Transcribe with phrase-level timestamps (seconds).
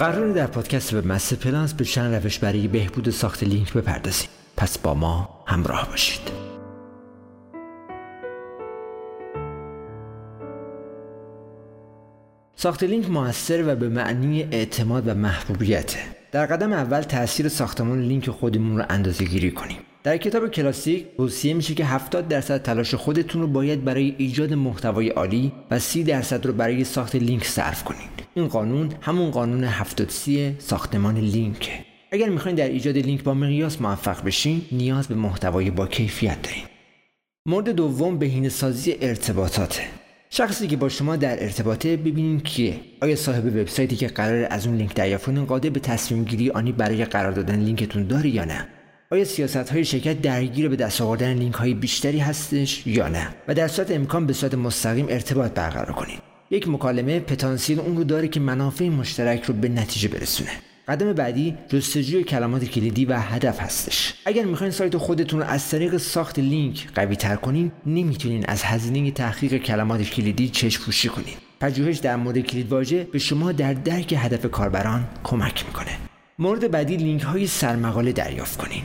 [0.00, 4.94] قراره در پادکست Webmaster Plus به چند روش برای بهبود ساخت لینک بپردازیم پس با
[4.94, 6.20] ما همراه باشید.
[12.56, 15.98] ساخت لینک موثر و به معنی اعتماد و محبوبیته.
[16.32, 19.78] در قدم اول تاثیر ساختمان لینک خودمون رو اندازه گیری کنیم.
[20.06, 25.08] در کتاب کلاسیک توصیه میشه که 70 درصد تلاش خودتون رو باید برای ایجاد محتوای
[25.08, 28.26] عالی و 30 درصد رو برای ساخت لینک صرف کنید.
[28.34, 31.72] این قانون همون قانون 70 30 ساختمان لینکه.
[32.12, 36.64] اگر می‌خواین در ایجاد لینک با مقیاس موفق بشین نیاز به محتوای با کیفیت دارین.
[37.46, 39.82] مورد دوم بهینه سازی ارتباطاته.
[40.30, 42.80] شخصی که با شما در ارتباطه ببینین کیه.
[43.02, 46.72] آیا صاحب وبسایتی که قراره از اون لینک دریافت کنین قادر به تصمیم گیری آنی
[46.72, 48.75] برای قرار دادن لینکتون داره یا نه؟
[49.10, 53.54] آیا سیاست های شرکت درگیر به دست آوردن لینک های بیشتری هستش یا نه؟ و
[53.54, 56.18] در صورت امکان به صورت مستقیم ارتباط برقرار کنید.
[56.50, 60.50] یک مکالمه پتانسیل اون رو داره که منافع مشترک رو به نتیجه برسونه.
[60.88, 64.14] قدم بعدی جستجوی کلمات کلیدی و هدف هستش.
[64.24, 69.10] اگر می‌خواین سایت خودتون رو از طریق ساخت لینک قوی تر کنین نمی‌تونین از هزینه
[69.10, 71.34] تحقیق کلمات کلیدی چشم پوشی کنین.
[71.60, 75.98] پژوهش در مورد کلید واژه به شما در درک هدف کاربران کمک می‌کنه.
[76.38, 78.82] مورد بعدی لینک های سرمقاله دریافت کنین.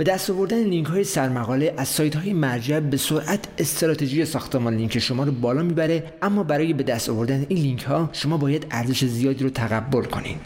[0.00, 4.98] به دست آوردن لینک های سرمقاله از سایت های مرجع به سرعت استراتژی ساختمان لینک
[4.98, 9.04] شما رو بالا می‌بره اما برای به دست آوردن این لینک ها شما باید ارزش
[9.04, 10.36] زیادی رو تقبل کنین.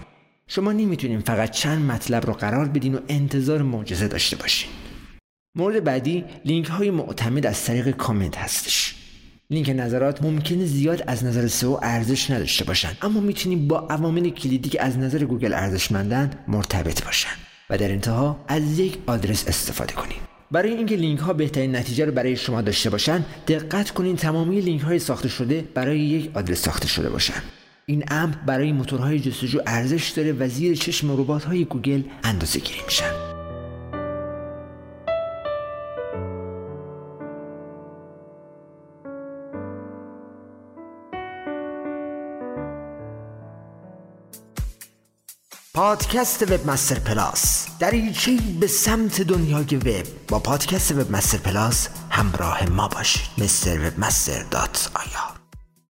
[0.47, 4.71] شما نمی‌تونین فقط چند مطلب رو قرار بدین و انتظار معجزه داشته باشین.
[5.57, 8.95] مورد بعدی لینک های معتمد از طریق کامنت هستش.
[9.51, 14.69] لینک نظرات ممکنه زیاد از نظر سئو ارزش نداشته باشن اما می‌تونیم با عوامل کلیدی
[14.69, 17.44] که از نظر گوگل ارزشمندن مرتبط باشن.
[17.77, 20.25] در انتها از یک آدرس استفاده کنید.
[20.51, 24.83] برای اینکه لینک ها بهترین نتیجه رو برای شما داشته باشن دقت کنید تمامی لینک
[24.83, 27.43] های ساخته شده برای یک آدرس ساخته شده باشن.
[27.87, 32.81] این امر برای موتورهای جستجو ارزش داره و زیر چشم ربات های گوگل اندازه گیری
[32.85, 33.34] میشن.
[45.77, 47.67] پادکست وب مستر پلاس.
[47.79, 50.07] دریچه به سمت دنیای وب.
[50.29, 53.27] با پادکست وب مستر پلاس همراه ما باشید.
[53.39, 55.34] مستر وب مستر dot ir.